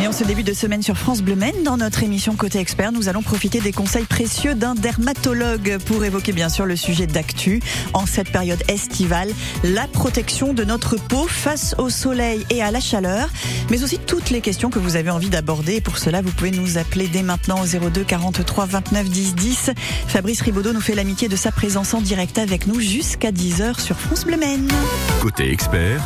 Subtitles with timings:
[0.00, 2.90] Et en ce début de semaine sur France Bleu Maine, dans notre émission Côté Expert,
[2.90, 7.60] nous allons profiter des conseils précieux d'un dermatologue pour évoquer bien sûr le sujet d'actu
[7.92, 9.28] en cette période estivale,
[9.62, 13.28] la protection de notre peau face au soleil et à la chaleur,
[13.70, 15.82] mais aussi toutes les questions que vous avez envie d'aborder.
[15.82, 19.70] Pour cela, vous pouvez nous appeler dès maintenant au 02 43 29 10 10.
[20.06, 24.00] Fabrice Ribaudot nous fait l'amitié de sa présence en direct avec nous jusqu'à 10h sur
[24.00, 24.66] France Bleu Maine.
[25.20, 26.00] Côté Expert,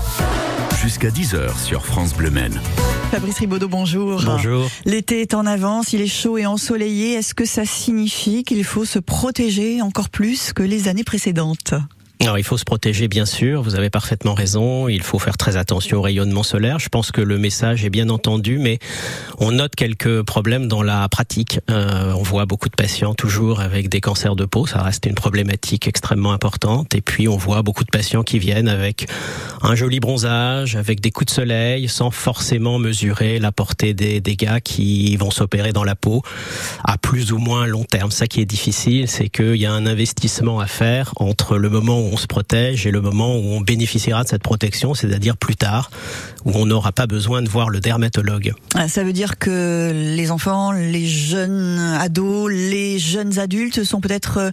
[0.84, 2.60] jusqu'à 10h sur France Bleu Maine.
[3.10, 4.20] Fabrice Ribaudot, bonjour.
[4.22, 4.68] Bonjour.
[4.84, 7.14] L'été est en avance, il est chaud et ensoleillé.
[7.14, 11.72] Est-ce que ça signifie qu'il faut se protéger encore plus que les années précédentes?
[12.20, 15.56] Alors il faut se protéger bien sûr, vous avez parfaitement raison, il faut faire très
[15.56, 16.78] attention au rayonnement solaire.
[16.78, 18.78] Je pense que le message est bien entendu, mais
[19.38, 21.60] on note quelques problèmes dans la pratique.
[21.70, 25.16] Euh, on voit beaucoup de patients toujours avec des cancers de peau, ça reste une
[25.16, 26.94] problématique extrêmement importante.
[26.94, 29.06] Et puis on voit beaucoup de patients qui viennent avec
[29.60, 34.60] un joli bronzage, avec des coups de soleil, sans forcément mesurer la portée des dégâts
[34.60, 36.22] qui vont s'opérer dans la peau
[36.84, 38.12] à plus ou moins long terme.
[38.12, 42.13] Ça qui est difficile, c'est qu'il y a un investissement à faire entre le moment
[42.14, 45.90] on se protège et le moment où on bénéficiera de cette protection, c'est-à-dire plus tard,
[46.44, 48.54] où on n'aura pas besoin de voir le dermatologue.
[48.76, 54.38] Ah, ça veut dire que les enfants, les jeunes ados, les jeunes adultes sont peut-être
[54.38, 54.50] euh,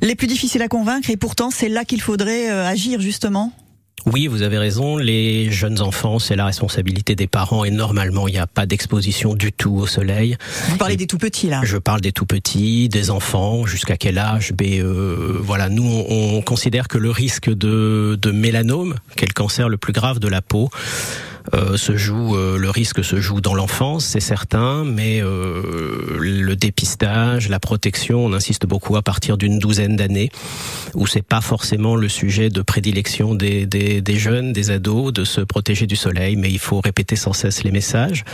[0.00, 3.52] les plus difficiles à convaincre et pourtant c'est là qu'il faudrait euh, agir justement?
[4.06, 4.96] Oui, vous avez raison.
[4.96, 9.34] Les jeunes enfants, c'est la responsabilité des parents et normalement, il n'y a pas d'exposition
[9.34, 10.36] du tout au soleil.
[10.68, 14.18] Vous parlez des tout petits là Je parle des tout petits, des enfants, jusqu'à quel
[14.18, 14.52] âge?
[14.60, 19.28] Mais euh, voilà, nous, on, on, considère que le risque de, de mélanome, qui est
[19.28, 20.70] le cancer le plus grave de la peau,
[21.54, 26.56] euh, se joue, euh, le risque se joue dans l'enfance, c'est certain, mais euh, le
[26.56, 30.30] dépistage, la protection, on insiste beaucoup à partir d'une douzaine d'années,
[30.94, 35.24] où c'est pas forcément le sujet de prédilection des, des, des, jeunes, des ados, de
[35.24, 38.24] se protéger du soleil, mais il faut répéter sans cesse les messages.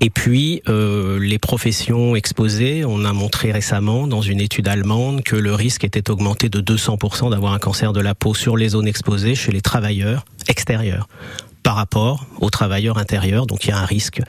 [0.00, 5.54] Et puis les professions exposées, on a montré récemment dans une étude allemande que le
[5.54, 9.34] risque était augmenté de 200% d'avoir un cancer de la peau sur les zones exposées
[9.34, 11.08] chez les travailleurs extérieurs
[11.64, 13.46] par rapport aux travailleurs intérieurs.
[13.46, 14.20] Donc il y a un risque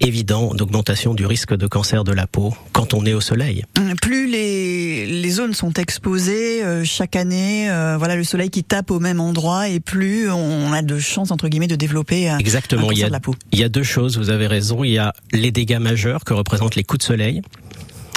[0.00, 3.64] évident d'augmentation du risque de cancer de la peau quand on est au soleil.
[4.02, 8.90] Plus les, les zones sont exposées euh, chaque année, euh, voilà le soleil qui tape
[8.90, 12.82] au même endroit et plus on a de chances entre guillemets de développer euh, Exactement,
[12.82, 13.34] un cancer il y a, de la peau.
[13.52, 14.82] Il y a deux choses, vous avez raison.
[14.82, 17.42] Il y a les dégâts majeurs que représentent les coups de soleil.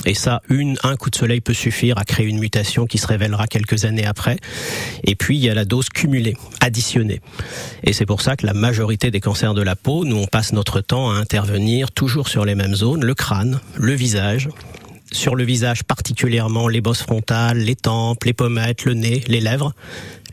[0.06, 0.41] Et ça,
[0.84, 4.06] un coup de soleil peut suffire à créer une mutation qui se révélera quelques années
[4.06, 4.38] après.
[5.03, 7.22] Et puis, il y a la dose cumulée, additionnée.
[7.84, 10.53] Et c'est pour ça que la majorité des cancers de la peau, nous, on passe
[10.53, 14.50] notre temps à intervenir toujours sur les mêmes zones, le crâne, le visage,
[15.14, 19.74] sur le visage particulièrement les bosses frontales, les tempes, les pommettes, le nez, les lèvres,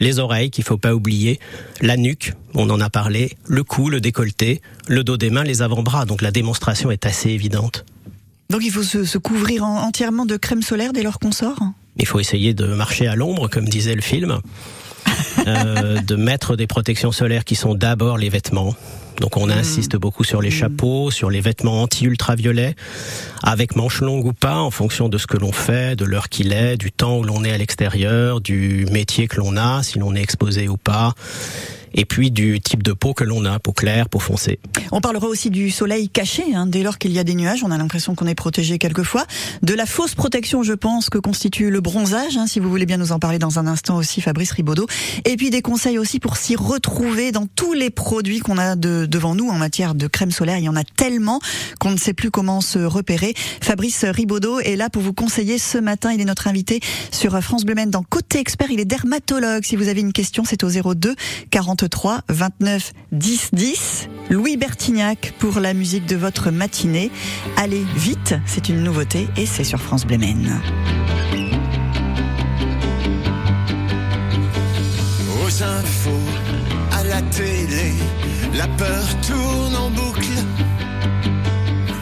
[0.00, 1.38] les oreilles qu'il faut pas oublier,
[1.80, 5.62] la nuque, on en a parlé, le cou, le décolleté, le dos des mains, les
[5.62, 6.06] avant-bras.
[6.06, 7.84] Donc la démonstration est assez évidente.
[8.50, 11.60] Donc il faut se, se couvrir en, entièrement de crème solaire dès lors qu'on sort
[11.96, 14.40] Il faut essayer de marcher à l'ombre, comme disait le film,
[15.46, 18.74] euh, de mettre des protections solaires qui sont d'abord les vêtements.
[19.20, 22.74] Donc on insiste beaucoup sur les chapeaux, sur les vêtements anti-ultraviolets,
[23.42, 26.52] avec manches longues ou pas, en fonction de ce que l'on fait, de l'heure qu'il
[26.52, 30.14] est, du temps où l'on est à l'extérieur, du métier que l'on a, si l'on
[30.14, 31.14] est exposé ou pas
[31.94, 34.60] et puis du type de peau que l'on a, peau claire, peau foncée.
[34.92, 37.70] On parlera aussi du soleil caché, hein, dès lors qu'il y a des nuages, on
[37.70, 39.26] a l'impression qu'on est protégé quelquefois.
[39.62, 42.96] De la fausse protection, je pense, que constitue le bronzage, hein, si vous voulez bien
[42.96, 44.86] nous en parler dans un instant aussi, Fabrice Ribaudot.
[45.24, 49.06] Et puis des conseils aussi pour s'y retrouver dans tous les produits qu'on a de,
[49.06, 50.58] devant nous en matière de crème solaire.
[50.58, 51.40] Il y en a tellement
[51.78, 53.34] qu'on ne sait plus comment se repérer.
[53.60, 56.12] Fabrice Ribaudot est là pour vous conseiller ce matin.
[56.12, 56.80] Il est notre invité
[57.10, 58.70] sur France Bleu dans Côté Expert.
[58.70, 59.64] Il est dermatologue.
[59.64, 61.14] Si vous avez une question, c'est au 02
[61.50, 64.08] 40 33 29 10 10.
[64.28, 67.10] Louis Bertignac pour la musique de votre matinée.
[67.56, 70.18] Allez vite, c'est une nouveauté et c'est sur France Bleu.
[75.42, 76.10] Aux infos,
[76.92, 77.94] à la télé,
[78.52, 80.38] la peur tourne en boucle.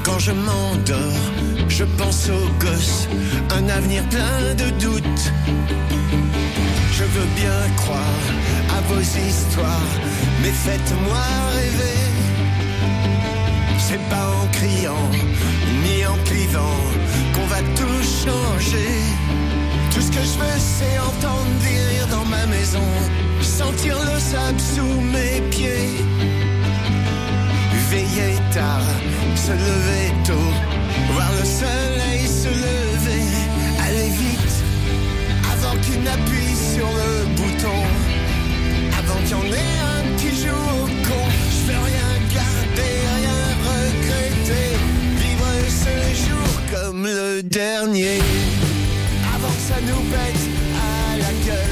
[0.03, 1.23] Quand je m'endors,
[1.69, 3.09] je pense aux gosses,
[3.51, 5.33] un avenir plein de doutes.
[6.91, 8.48] Je veux bien croire
[8.89, 9.95] vos histoires,
[10.43, 11.25] mais faites-moi
[11.57, 12.01] rêver.
[13.79, 15.11] C'est pas en criant,
[15.85, 16.81] ni en clivant,
[17.35, 18.95] qu'on va tout changer.
[19.93, 22.89] Tout ce que je veux, c'est entendre des rires dans ma maison,
[23.41, 25.95] sentir le sable sous mes pieds.
[27.91, 28.89] Veiller tard,
[29.35, 30.53] se lever tôt,
[31.13, 33.25] voir le soleil se lever,
[33.87, 34.57] aller vite,
[35.53, 37.81] avant qu'il n'appuie sur le bouton,
[39.31, 41.25] J'en ai un qui joue au con.
[41.53, 44.71] Je veux rien garder, rien regretter.
[45.23, 45.95] Vivre ce
[46.25, 48.21] jour comme le dernier.
[49.35, 50.43] Avant que ça nous pète
[50.75, 51.68] à la gueule.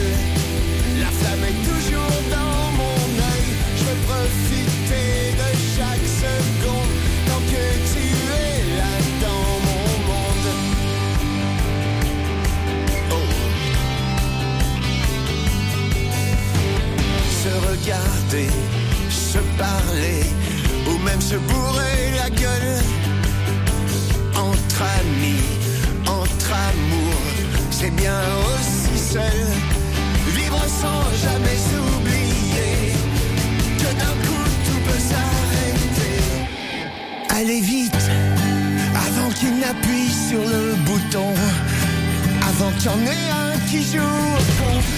[19.11, 20.23] Se parler,
[20.87, 22.79] ou même se bourrer la gueule
[24.37, 25.47] entre amis,
[26.07, 27.29] entre amours,
[27.71, 29.47] c'est bien aussi seul.
[30.35, 32.93] Vivre sans jamais s'oublier
[33.79, 36.19] que d'un coup tout peut s'arrêter.
[37.31, 38.11] Allez vite,
[39.07, 41.33] avant qu'il n'appuie sur le bouton,
[42.49, 44.96] avant qu'il y en ait un qui joue.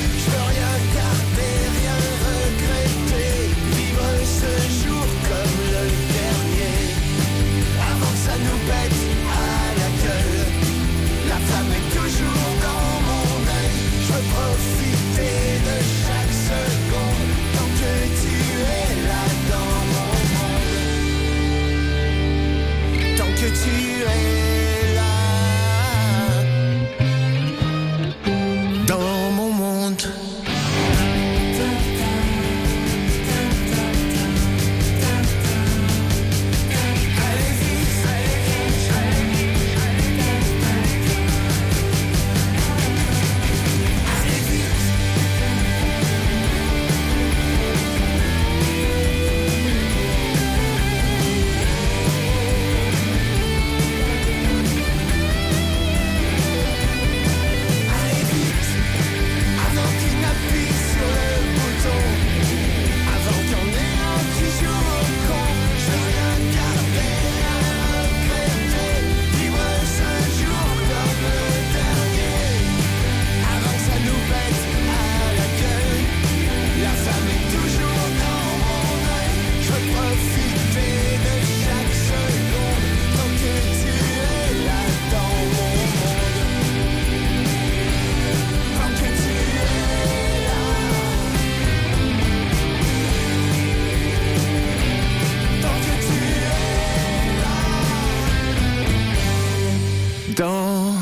[100.38, 100.94] Dans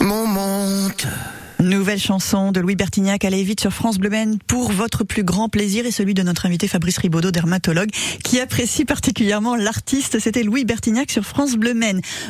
[0.00, 1.06] mon monde
[1.60, 4.10] Nouvelle chanson de Louis Bertignac, allez vite sur France Bleu
[4.46, 7.90] pour votre plus grand plaisir et celui de notre invité Fabrice Ribaudot, dermatologue,
[8.24, 10.18] qui apprécie particulièrement l'artiste.
[10.18, 11.74] C'était Louis Bertignac sur France Bleu.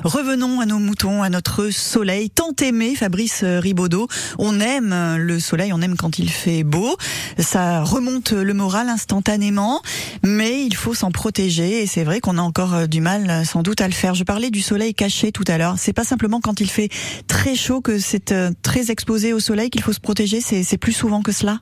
[0.03, 4.09] Revenons à nos moutons, à notre soleil, tant aimé, Fabrice Ribaudot.
[4.39, 6.97] On aime le soleil, on aime quand il fait beau.
[7.39, 9.81] Ça remonte le moral instantanément,
[10.25, 13.81] mais il faut s'en protéger et c'est vrai qu'on a encore du mal sans doute
[13.81, 14.15] à le faire.
[14.15, 15.77] Je parlais du soleil caché tout à l'heure.
[15.79, 16.89] C'est pas simplement quand il fait
[17.29, 20.93] très chaud que c'est euh, très exposé au soleil qu'il faut se protéger, c'est plus
[20.93, 21.61] souvent que cela?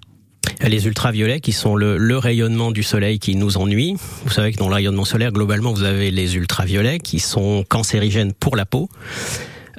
[0.66, 3.96] Les ultraviolets qui sont le, le, rayonnement du soleil qui nous ennuie.
[4.24, 8.32] Vous savez que dans le rayonnement solaire, globalement, vous avez les ultraviolets qui sont cancérigènes
[8.32, 8.88] pour la peau.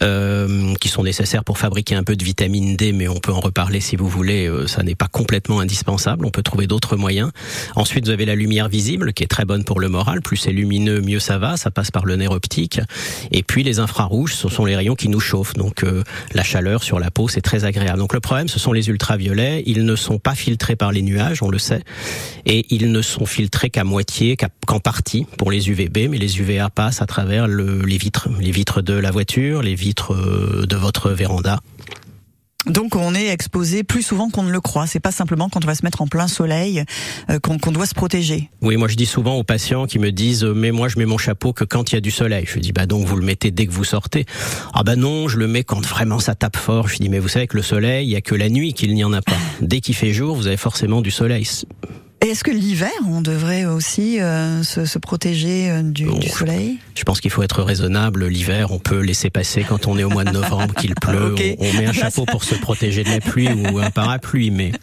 [0.02, 3.42] Euh, qui sont nécessaires pour fabriquer un peu de vitamine D, mais on peut en
[3.42, 4.48] reparler si vous voulez.
[4.48, 6.26] Euh, ça n'est pas complètement indispensable.
[6.26, 7.32] On peut trouver d'autres moyens.
[7.76, 10.22] Ensuite, vous avez la lumière visible, qui est très bonne pour le moral.
[10.22, 11.58] Plus c'est lumineux, mieux ça va.
[11.58, 12.80] Ça passe par le nerf optique.
[13.32, 15.56] Et puis les infrarouges, ce sont les rayons qui nous chauffent.
[15.56, 16.04] Donc euh,
[16.34, 18.00] la chaleur sur la peau, c'est très agréable.
[18.00, 19.64] Donc le problème, ce sont les ultraviolets.
[19.66, 21.84] Ils ne sont pas filtrés par les nuages, on le sait,
[22.46, 26.70] et ils ne sont filtrés qu'à moitié, qu'en partie pour les UVB, mais les UVA
[26.70, 31.12] passent à travers le, les vitres, les vitres de la voiture, les vitres de votre
[31.12, 31.60] véranda.
[32.66, 34.86] Donc on est exposé plus souvent qu'on ne le croit.
[34.86, 36.84] C'est pas simplement quand on va se mettre en plein soleil
[37.30, 38.50] euh, qu'on qu doit se protéger.
[38.62, 41.06] Oui, moi je dis souvent aux patients qui me disent euh, mais moi je mets
[41.06, 42.46] mon chapeau que quand il y a du soleil.
[42.48, 44.26] Je dis bah donc vous le mettez dès que vous sortez.
[44.74, 46.90] Ah bah non, je le mets quand vraiment ça tape fort.
[46.90, 48.94] Je dis mais vous savez que le soleil, il y a que la nuit qu'il
[48.94, 49.38] n'y en a pas.
[49.62, 51.48] Dès qu'il fait jour, vous avez forcément du soleil.
[52.22, 56.78] Est-ce que l'hiver, on devrait aussi euh, se, se, protéger euh, du, du soleil?
[57.00, 58.28] Je pense qu'il faut être raisonnable.
[58.28, 61.32] L'hiver, on peut laisser passer quand on est au mois de novembre, qu'il pleut.
[61.32, 61.42] Ok.
[61.58, 64.74] On, on met un chapeau pour se protéger de la pluie ou un parapluie, mais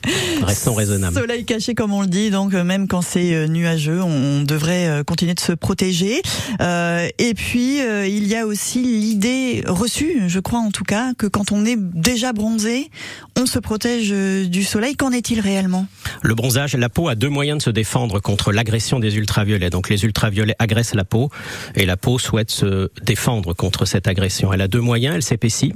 [0.43, 1.15] restons raisonnables.
[1.15, 4.89] Soleil caché, comme on le dit, donc euh, même quand c'est euh, nuageux, on devrait
[4.89, 6.23] euh, continuer de se protéger.
[6.63, 11.13] Euh, et puis, euh, il y a aussi l'idée reçue, je crois en tout cas,
[11.19, 12.91] que quand on est déjà bronzé,
[13.39, 14.97] on se protège du soleil.
[14.97, 15.87] Qu'en est-il réellement?
[16.23, 19.69] Le bronzage, la peau a deux moyens de se défendre contre l'agression des ultraviolets.
[19.69, 21.29] Donc les ultraviolets agressent la peau
[21.75, 24.53] et la peau souhaite se défendre contre cette agression.
[24.53, 25.75] Elle a deux moyens, elle s'épaissit.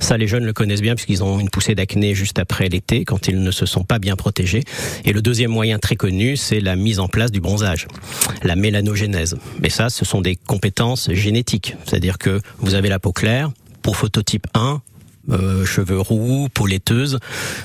[0.00, 3.28] Ça, les jeunes le connaissent bien puisqu'ils ont une poussée d'acné juste après l'été quand
[3.28, 4.62] ils ne se sont pas bien protégés.
[5.04, 7.86] Et le deuxième moyen très connu, c'est la mise en place du bronzage,
[8.42, 9.36] la mélanogénèse.
[9.60, 11.76] Mais ça, ce sont des compétences génétiques.
[11.84, 13.50] C'est-à-dire que vous avez la peau claire,
[13.82, 14.80] peau phototype 1,
[15.30, 17.18] euh, cheveux roux, peau laiteuse,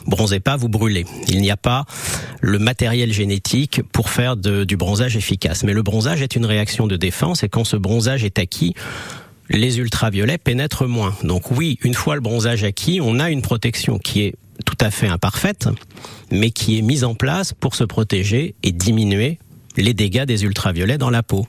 [0.08, 1.06] bronzez pas, vous brûlez.
[1.28, 1.86] Il n'y a pas
[2.42, 5.64] le matériel génétique pour faire du bronzage efficace.
[5.64, 8.74] Mais le bronzage est une réaction de défense et quand ce bronzage est acquis,
[9.50, 11.16] les ultraviolets pénètrent moins.
[11.24, 14.92] Donc oui, une fois le bronzage acquis, on a une protection qui est tout à
[14.92, 15.68] fait imparfaite,
[16.32, 19.40] mais qui est mise en place pour se protéger et diminuer
[19.78, 21.46] les dégâts des ultraviolets dans la peau.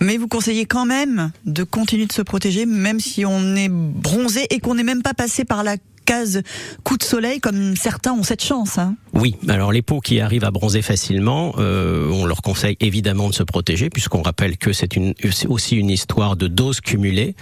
[0.00, 4.46] Mais vous conseillez quand même de continuer de se protéger, même si on est bronzé
[4.50, 5.76] et qu'on n'est même pas passé par la
[6.08, 6.40] case
[6.84, 8.78] coup de soleil, comme certains ont cette chance.
[8.78, 8.96] Hein.
[9.12, 13.34] Oui, alors les peaux qui arrivent à bronzer facilement, euh, on leur conseille évidemment de
[13.34, 15.12] se protéger, puisqu'on rappelle que c'est une,
[15.48, 17.34] aussi une histoire de doses cumulées,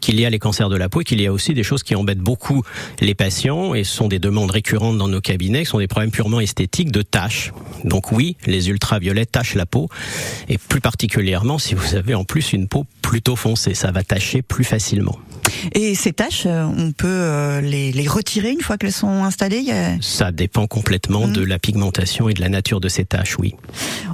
[0.00, 1.84] qu'il y a les cancers de la peau et qu'il y a aussi des choses
[1.84, 2.62] qui embêtent beaucoup
[3.00, 6.40] les patients et sont des demandes récurrentes dans nos cabinets, qui sont des problèmes purement
[6.40, 7.52] esthétiques de taches.
[7.84, 9.88] Donc oui, les ultraviolets tachent la peau,
[10.48, 14.42] et plus particulièrement si vous avez en plus une peau plutôt foncée, ça va tacher
[14.42, 15.18] plus facilement.
[15.72, 19.64] Et ces tâches, euh, on peut euh, les, les retirer une fois qu'elles sont installées
[20.00, 21.32] Ça dépend complètement mmh.
[21.32, 23.54] de la pigmentation et de la nature de ces tâches, oui.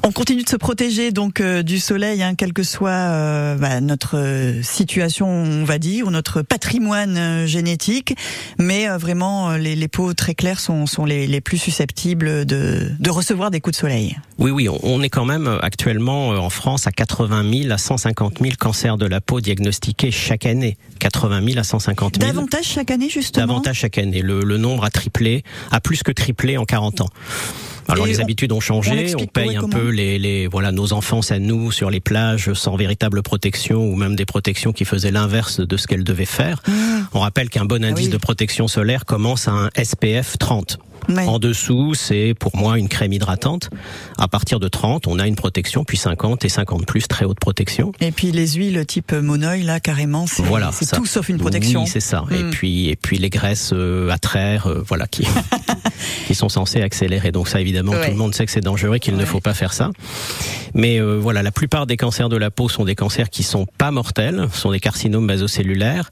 [0.03, 4.55] On continue de se protéger donc euh, du soleil, hein, quelle que soit bah, notre
[4.63, 8.15] situation, on va dire, ou notre patrimoine génétique.
[8.59, 13.11] Mais vraiment, les, les, peaux très claires sont, sont les, les plus susceptibles de, de,
[13.11, 14.17] recevoir des coups de soleil.
[14.39, 18.55] Oui, oui, on est quand même actuellement en France à 80 000 à 150 000
[18.59, 20.77] cancers de la peau diagnostiqués chaque année.
[20.99, 22.33] 80 000 à 150 000.
[22.33, 23.47] Davantage chaque année, justement?
[23.47, 24.23] Davantage chaque année.
[24.23, 27.09] Le, le nombre a triplé, a plus que triplé en 40 ans.
[27.89, 31.39] Alors les habitudes ont changé, on, paye un peu les, les voilà nos enfances à
[31.39, 35.77] nous sur les plages sans véritable protection ou même des protections qui faisaient l'inverse de
[35.77, 36.63] ce qu'elles devaient faire.
[36.67, 36.73] Ah.
[37.13, 40.79] On rappelle qu'un bon ah indice de protection solaire commence à un SPF 30.
[41.09, 43.71] En dessous, c'est pour moi une crème hydratante.
[44.19, 47.39] À partir de 30, on a une protection, puis 50 et 50 plus, très haute
[47.39, 47.93] protection.
[48.01, 51.83] Et puis les huiles type monoï, là, carrément, c'est voilà, tout sauf une protection.
[51.83, 52.25] Oui, c'est ça.
[52.31, 52.51] Et hmm.
[52.51, 55.27] puis et puis les graisses euh, à traire, euh, voilà, qui
[56.27, 57.33] qui sont censées accélérer.
[57.33, 59.73] Donc ça, évidemment, tout le monde sait que c'est dangereux, qu'il ne faut pas faire
[59.73, 59.91] ça.
[60.75, 63.67] Mais euh, voilà, la plupart des cancers de la peau sont des cancers qui sont
[63.79, 66.11] pas mortels, sont des carcinomes basocellulaires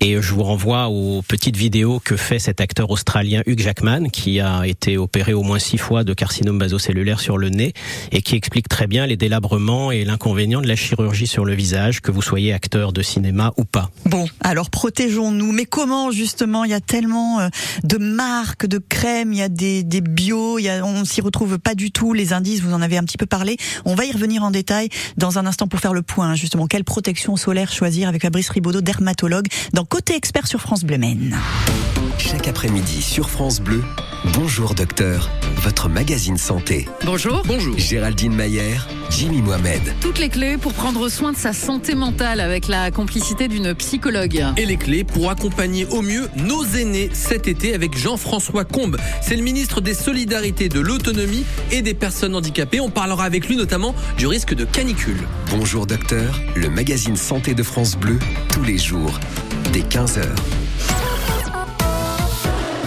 [0.00, 4.40] et je vous renvoie aux petites vidéos que fait cet acteur australien Hugh Jackman, qui
[4.40, 7.72] a été opéré au moins six fois de carcinome basocellulaire sur le nez
[8.12, 12.00] et qui explique très bien les délabrements et l'inconvénient de la chirurgie sur le visage,
[12.00, 13.90] que vous soyez acteur de cinéma ou pas.
[14.04, 15.52] Bon, alors protégeons-nous.
[15.52, 17.48] Mais comment justement Il y a tellement euh,
[17.84, 21.20] de marques, de crèmes, il y a des, des bio, il y a, on s'y
[21.20, 22.12] retrouve pas du tout.
[22.12, 23.56] Les indices, vous en avez un petit peu parlé.
[23.84, 26.34] On va y revenir en détail dans un instant pour faire le point.
[26.34, 29.46] Justement, quelle protection solaire choisir avec Fabrice Ribaudot, dermatologue,
[29.88, 31.36] Côté Expert sur France Bleu Maine.
[32.18, 33.82] Chaque après-midi sur France Bleu,
[34.32, 36.88] Bonjour Docteur, votre magazine santé.
[37.04, 37.42] Bonjour.
[37.46, 37.78] Bonjour.
[37.78, 38.76] Géraldine Mayer,
[39.10, 39.80] Jimmy Mohamed.
[40.00, 44.44] Toutes les clés pour prendre soin de sa santé mentale avec la complicité d'une psychologue.
[44.56, 48.96] Et les clés pour accompagner au mieux nos aînés cet été avec Jean-François Combe.
[49.22, 52.80] C'est le ministre des Solidarités, de l'Autonomie et des Personnes handicapées.
[52.80, 55.20] On parlera avec lui notamment du risque de canicule.
[55.50, 59.20] Bonjour Docteur, le magazine santé de France Bleu, tous les jours,
[59.76, 60.22] dès 15h.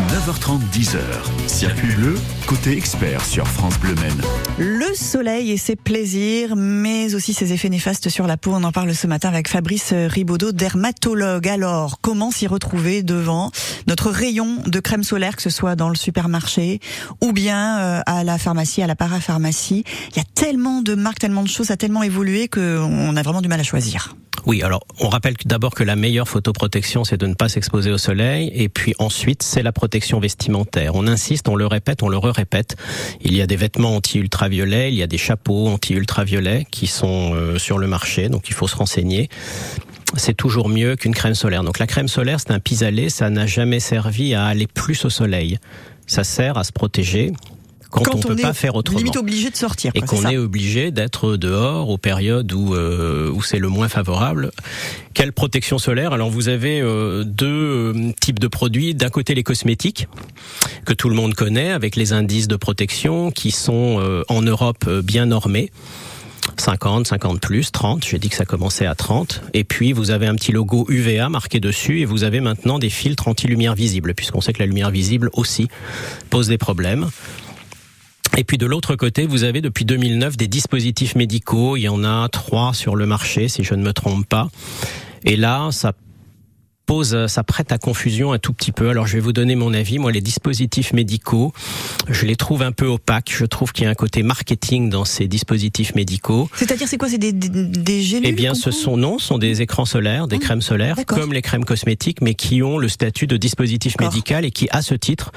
[0.10, 0.98] 9h30, 10h.
[1.46, 2.16] Circuit bleu,
[2.48, 4.22] côté expert sur France Bleu Maine.
[4.58, 8.54] Le soleil et ses plaisirs, mais aussi ses effets néfastes sur la peau.
[8.56, 11.48] On en parle ce matin avec Fabrice Ribaudot, dermatologue.
[11.48, 13.52] Alors, comment s'y retrouver devant
[13.88, 16.80] notre rayon de crème solaire, que ce soit dans le supermarché
[17.22, 19.84] ou bien euh, à la pharmacie, à la parapharmacie?
[20.10, 23.22] Il y a tellement de marques, tellement de choses, ça a tellement évolué qu'on a
[23.22, 24.16] vraiment du mal à choisir.
[24.50, 28.00] Oui, alors on rappelle d'abord que la meilleure photoprotection, c'est de ne pas s'exposer au
[28.00, 30.96] soleil, et puis ensuite, c'est la protection vestimentaire.
[30.96, 32.76] On insiste, on le répète, on le répète.
[33.22, 37.60] Il y a des vêtements anti-ultraviolets, il y a des chapeaux anti-ultraviolets qui sont euh,
[37.60, 39.30] sur le marché, donc il faut se renseigner
[40.18, 41.64] c'est toujours mieux qu'une crème solaire.
[41.64, 45.12] Donc la crème solaire, c'est un pis-aller, ça n'a jamais servi à aller plus au
[45.12, 45.60] soleil.
[46.08, 47.34] Ça sert à se protéger,
[47.90, 49.00] quand, on, peut pas faire autrement.
[49.00, 49.92] Limite obligé de sortir.
[49.96, 54.52] Et qu'on est, obligé d'être dehors aux périodes où euh, où c'est le moins favorable.
[55.14, 56.14] Quelle protection solaire?
[56.14, 58.94] Alors vous avez euh, deux euh, types de produits.
[58.94, 60.08] D'un côté les cosmétiques
[60.86, 65.26] que tout le monde connaît avec les indices de protection qui sont en Europe bien
[65.28, 65.72] normés.
[66.58, 68.06] 50, 50 plus, 30.
[68.06, 69.42] J'ai dit que ça commençait à 30.
[69.54, 72.90] Et puis vous avez un petit logo UVA marqué dessus et vous avez maintenant des
[72.90, 75.68] filtres anti-lumière visible puisqu'on sait que la lumière visible aussi
[76.30, 77.10] pose des problèmes.
[78.38, 81.76] Et puis de l'autre côté, vous avez depuis 2009 des dispositifs médicaux.
[81.78, 84.50] Il y en a trois sur le marché, si je ne me trompe pas.
[85.26, 85.94] Et là, ça
[86.90, 88.90] pose, euh, ça prête à confusion un tout petit peu.
[88.90, 90.00] Alors je vais vous donner mon avis.
[90.00, 91.54] Moi, les dispositifs médicaux,
[92.08, 93.32] je les trouve un peu opaques.
[93.32, 96.50] Je trouve qu'il y a un côté marketing dans ces dispositifs médicaux.
[96.56, 97.08] C'est-à-dire, c'est quoi?
[97.08, 100.28] C'est des, des, des gélules Eh bien, ce sont non, ce sont des écrans solaires,
[100.28, 104.00] des Ah, crèmes solaires, comme les crèmes cosmétiques, mais qui ont le statut de dispositif
[104.00, 105.32] médical et qui, à ce titre,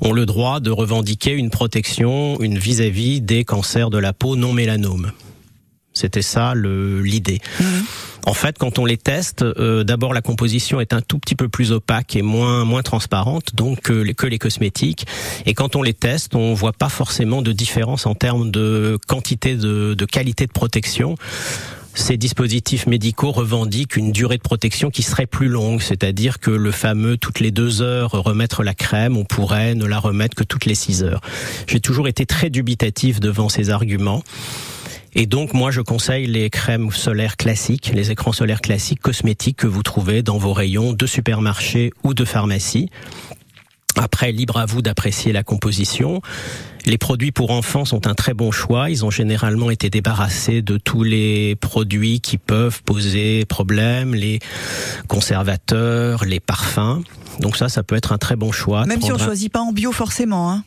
[0.00, 4.52] ont le droit de revendiquer une protection, une vis-à-vis des cancers de la peau non
[4.52, 5.12] mélanomes.
[5.96, 7.40] C'était ça le- l'idée.
[7.60, 7.84] Mhm.
[8.28, 11.48] En fait, quand on les teste, euh, d'abord la composition est un tout petit peu
[11.48, 15.06] plus opaque et moins moins transparente, donc que les, que les cosmétiques.
[15.46, 19.54] Et quand on les teste, on voit pas forcément de différence en termes de quantité
[19.54, 21.14] de, de qualité de protection.
[21.94, 26.70] Ces dispositifs médicaux revendiquent une durée de protection qui serait plus longue, c'est-à-dire que le
[26.70, 30.66] fameux toutes les deux heures remettre la crème, on pourrait ne la remettre que toutes
[30.66, 31.20] les six heures.
[31.68, 34.22] J'ai toujours été très dubitatif devant ces arguments.
[35.18, 39.66] Et donc, moi, je conseille les crèmes solaires classiques, les écrans solaires classiques cosmétiques que
[39.66, 42.90] vous trouvez dans vos rayons de supermarché ou de pharmacie.
[43.98, 46.20] Après, libre à vous d'apprécier la composition.
[46.84, 48.90] Les produits pour enfants sont un très bon choix.
[48.90, 54.38] Ils ont généralement été débarrassés de tous les produits qui peuvent poser problème, les
[55.08, 57.00] conservateurs, les parfums.
[57.40, 58.84] Donc ça, ça peut être un très bon choix.
[58.84, 60.52] Même si on un- choisit pas en bio forcément.
[60.52, 60.62] Hein.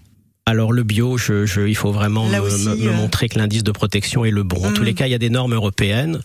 [0.49, 3.37] Alors le bio, je, je, il faut vraiment me, aussi, me- me euh, montrer que
[3.39, 4.65] l'indice de protection est le bon.
[4.65, 4.73] En Mm.
[4.73, 6.19] tous les cas, il y a des normes européennes.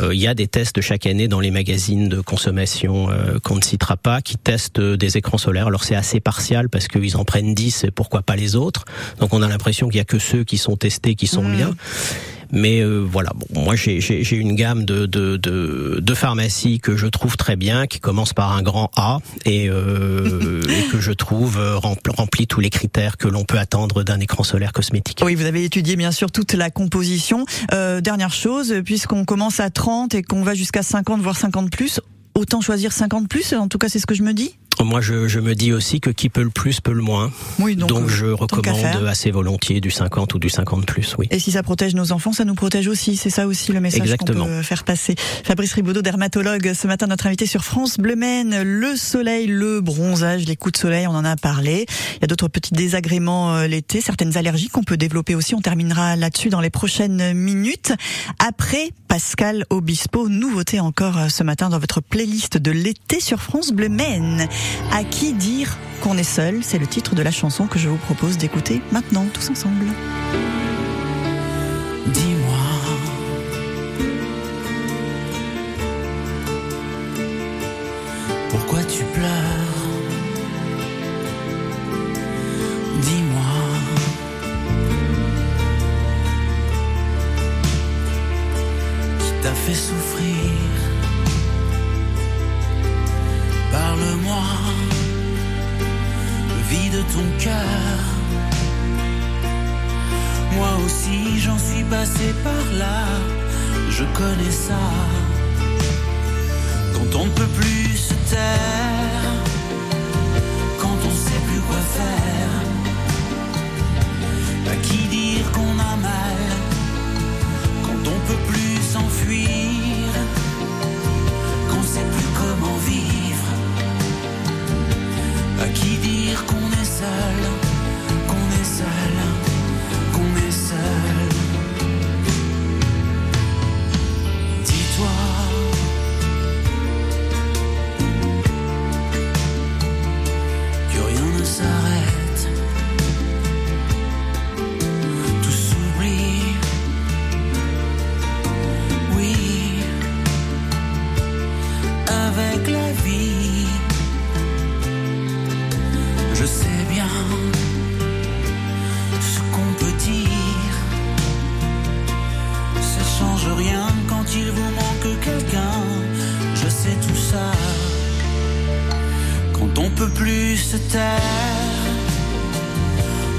[0.00, 3.54] Euh, il y a des tests chaque année dans les magazines de consommation euh, qu'on
[3.54, 5.68] ne citera pas qui testent euh, des écrans solaires.
[5.68, 8.86] Alors c'est assez partial parce qu'ils en prennent 10 et pourquoi pas les autres.
[9.20, 11.56] Donc on a l'impression qu'il y a que ceux qui sont testés qui sont Mm.
[11.56, 11.70] bien.
[12.54, 14.00] Mais euh, voilà, bon, moi j'ai-
[14.34, 18.52] une gamme de, de, de, de pharmacies que je trouve très bien, qui commence par
[18.52, 23.16] un grand A et, euh, et que je trouve euh, rempl- remplit tous les critères
[23.16, 25.20] que l'on peut attendre d'un écran solaire cosmétique.
[25.24, 27.44] Oui, vous avez étudié bien sûr toute la composition.
[27.72, 32.00] Euh, dernière chose, puisqu'on commence à 30 et qu'on va jusqu'à 50 voire 50 plus,
[32.34, 33.52] autant choisir 50 plus.
[33.54, 34.56] En tout cas, c'est ce que je me dis?
[34.84, 37.30] Moi, je, je me dis aussi que qui peut le plus peut le moins.
[37.58, 41.26] Oui, donc, Donc, euh, je recommande assez volontiers du 50 ou du 50 plus, oui.
[41.30, 43.16] Et si ça protège nos enfants, ça nous protège aussi.
[43.16, 45.14] C'est ça aussi le message qu'on peut faire passer.
[45.44, 48.62] Fabrice Ribaudot, dermatologue, ce matin notre invité sur France Bleu Maine.
[48.62, 51.86] Le soleil, le bronzage, les coups de soleil, on en a parlé.
[52.16, 55.54] Il y a d'autres petits désagréments euh, l'été, certaines allergies qu'on peut développer aussi.
[55.54, 57.92] On terminera là-dessus dans les prochaines minutes.
[58.38, 63.70] Après Pascal Obispo, nouveauté encore euh, ce matin dans votre playlist de l'été sur France
[63.70, 64.48] Bleu Maine.
[64.92, 67.96] À qui dire qu'on est seul C'est le titre de la chanson que je vous
[67.96, 69.86] propose d'écouter maintenant, tous ensemble.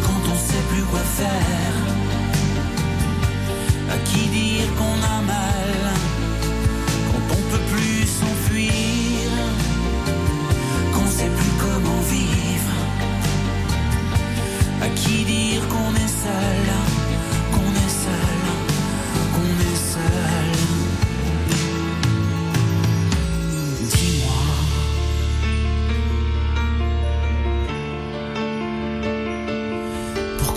[0.04, 1.55] Quand on sait plus quoi faire.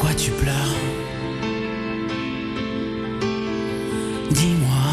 [0.00, 0.76] Pourquoi tu pleures
[4.30, 4.86] Dis-moi.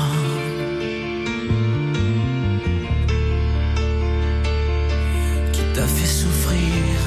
[5.53, 6.97] Qui t'a fait souffrir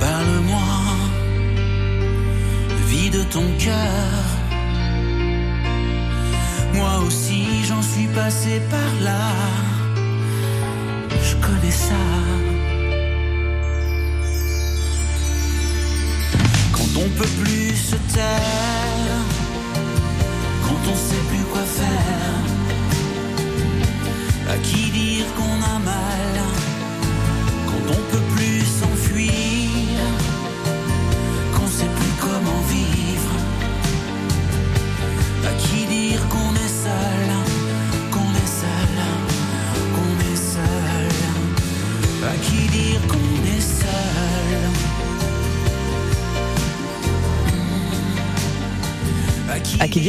[0.00, 0.58] Parle-moi.
[2.88, 4.24] Vie de ton cœur.
[6.74, 9.30] Moi aussi j'en suis passé par là.
[11.22, 12.49] Je connais ça.
[17.16, 19.24] Peut plus se taire,
[20.62, 22.19] quand on sait plus quoi faire,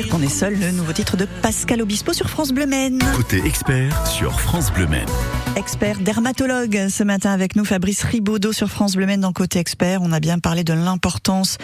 [0.01, 2.99] dire qu'on est seul, le nouveau titre de Pascal Obispo sur France Bleu Maine.
[3.15, 5.07] Côté expert sur France Bleu Maine.
[5.55, 10.01] Expert dermatologue ce matin avec nous, Fabrice Ribaudot sur France Bleu Maine dans Côté Expert.
[10.01, 11.57] On a bien parlé de l'importance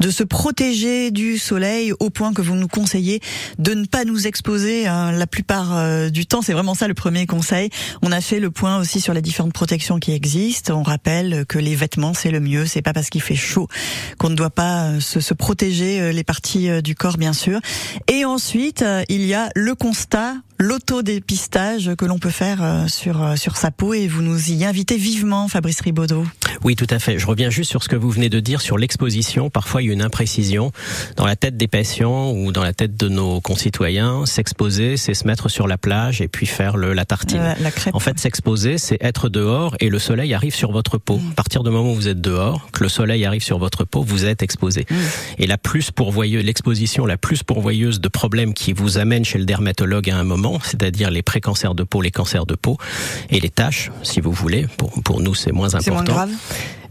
[0.00, 3.20] de se protéger du soleil au point que vous nous conseillez
[3.58, 6.42] de ne pas nous exposer hein, la plupart euh, du temps.
[6.42, 7.70] C'est vraiment ça le premier conseil.
[8.02, 10.76] On a fait le point aussi sur les différentes protections qui existent.
[10.78, 12.66] On rappelle que les vêtements c'est le mieux.
[12.66, 13.68] C'est pas parce qu'il fait chaud
[14.18, 17.60] qu'on ne doit pas euh, se, se protéger euh, les parties du corps bien sûr.
[18.08, 23.20] Et ensuite euh, il y a le constat l'autodépistage que l'on peut faire euh, sur
[23.20, 26.24] euh, sur sa peau et vous nous y invitez vivement Fabrice Ribaudot.
[26.64, 27.18] Oui, tout à fait.
[27.18, 29.50] Je reviens juste sur ce que vous venez de dire sur l'exposition.
[29.50, 30.70] Parfois, il y a une imprécision
[31.16, 34.24] dans la tête des patients ou dans la tête de nos concitoyens.
[34.26, 37.42] S'exposer, c'est se mettre sur la plage et puis faire le, la tartine.
[37.60, 37.70] La.
[37.92, 41.16] En fait, s'exposer, c'est être dehors et le soleil arrive sur votre peau.
[41.16, 41.30] Mm.
[41.32, 44.02] À partir du moment où vous êtes dehors, que le soleil arrive sur votre peau,
[44.02, 44.86] vous êtes exposé.
[44.88, 44.94] Mm.
[45.38, 49.44] Et la plus pourvoyeuse, l'exposition la plus pourvoyeuse de problèmes qui vous amène chez le
[49.44, 52.76] dermatologue à un moment, c'est-à-dire les précancers de peau, les cancers de peau
[53.30, 54.66] et les taches, si vous voulez.
[54.76, 55.82] Pour, pour nous, c'est moins important.
[55.84, 56.30] C'est moins grave.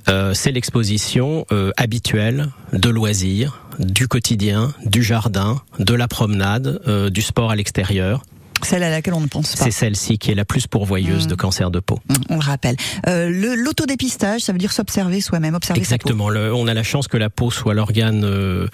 [0.10, 7.10] Euh, c'est l'exposition euh, habituelle de loisirs, du quotidien, du jardin, de la promenade, euh,
[7.12, 8.24] du sport à l'extérieur.
[8.64, 9.64] Celle à laquelle on ne pense pas.
[9.64, 11.30] C'est celle-ci qui est la plus pourvoyeuse Mm.
[11.30, 12.00] de cancer de peau.
[12.30, 12.76] On le rappelle.
[13.08, 16.10] Euh, L'autodépistage, ça veut dire s'observer soi-même, observer sa peau.
[16.10, 16.30] Exactement.
[16.30, 18.24] Le- on a la chance que la peau soit l'organe.
[18.24, 18.68] euh,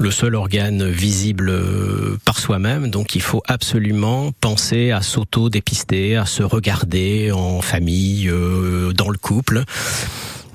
[0.00, 6.24] le seul organe visible euh, par soi-même, donc il faut absolument penser à s'auto-dépister, à
[6.24, 9.62] se regarder en famille, euh, dans le couple,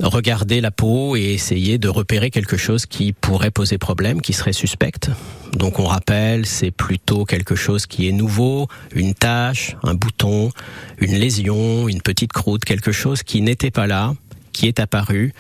[0.02, 4.52] regarder la peau et essayer de repérer quelque chose qui pourrait poser problème, qui serait
[4.52, 5.12] suspecte.
[5.54, 10.50] Donc on rappelle, c'est plutôt quelque chose qui est nouveau, une tache, un bouton,
[10.98, 14.16] une lésion, une petite croûte, quelque chose qui n'était pas là,
[14.54, 15.34] qui est apparu,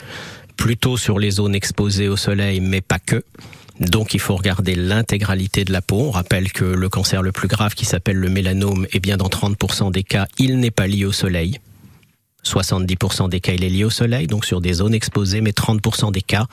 [0.57, 3.23] plutôt sur les zones exposées au soleil, mais pas que.
[3.79, 5.99] Donc il faut regarder l'intégralité de la peau.
[6.07, 9.27] On rappelle que le cancer le plus grave qui s'appelle le mélanome, eh bien dans
[9.27, 11.59] 30% des cas, il n'est pas lié au soleil.
[12.45, 16.11] 70% des cas, il est lié au soleil, donc sur des zones exposées, mais 30%
[16.11, 16.45] des cas,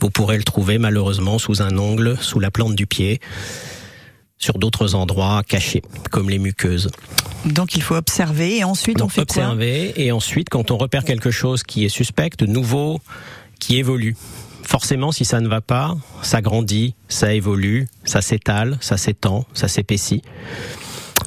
[0.00, 3.20] vous pourrez le trouver malheureusement sous un ongle, sous la plante du pied,
[4.38, 6.90] sur d'autres endroits cachés, comme les muqueuses.
[7.44, 11.30] Donc il faut observer et ensuite on fait observer, et ensuite quand on repère quelque
[11.30, 13.00] chose qui est suspect, nouveau,
[13.60, 14.16] qui évolue.
[14.66, 19.68] Forcément, si ça ne va pas, ça grandit, ça évolue, ça s'étale, ça s'étend, ça
[19.68, 20.22] s'épaissit.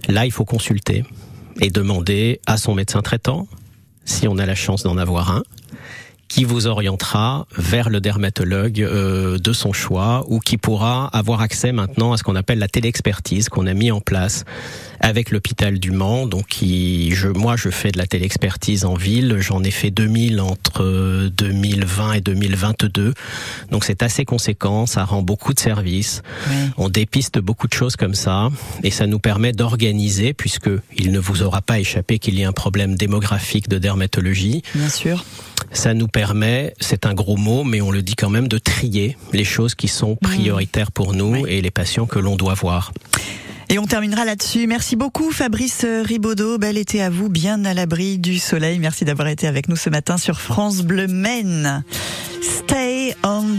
[0.10, 1.06] Là, il faut consulter
[1.62, 3.48] et demander à son médecin traitant,
[4.04, 5.44] si on a la chance d'en avoir un,
[6.30, 11.72] qui vous orientera vers le dermatologue euh, de son choix ou qui pourra avoir accès
[11.72, 14.46] maintenant à ce qu'on appelle la téléexpertise qu'on a mis en place
[15.00, 16.28] avec l'hôpital du Mans.
[16.28, 19.38] Donc, qui, je, moi, je fais de la téléexpertise en ville.
[19.40, 23.14] J'en ai fait 2000 entre euh, 2020 et 2022.
[23.72, 24.86] Donc, c'est assez conséquent.
[24.86, 26.22] Ça rend beaucoup de services.
[26.50, 26.56] Oui.
[26.78, 28.50] On dépiste beaucoup de choses comme ça
[28.84, 32.46] et ça nous permet d'organiser puisque il ne vous aura pas échappé qu'il y ait
[32.46, 34.62] un problème démographique de dermatologie.
[34.76, 35.26] Bien sûr.
[35.72, 39.18] Ça nous permet, c'est un gros mot, mais on le dit quand même, de trier
[39.34, 41.44] les choses qui sont prioritaires pour nous Oui.
[41.48, 42.92] et les patients que l'on doit voir.
[43.72, 44.66] Et on terminera là-dessus.
[44.66, 46.58] Merci beaucoup Fabrice Ribaudot.
[46.58, 48.80] Bel été à vous, bien à l'abri du soleil.
[48.80, 51.84] Merci d'avoir été avec nous ce matin sur France Bleu Maine.
[52.42, 53.44] Stay on